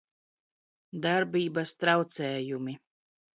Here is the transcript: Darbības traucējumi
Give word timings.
Darbības 1.03 1.75
traucējumi 1.83 2.75